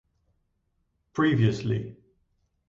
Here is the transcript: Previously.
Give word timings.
Previously. 1.13 1.95